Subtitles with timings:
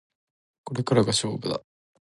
[0.63, 1.61] これからが勝負だ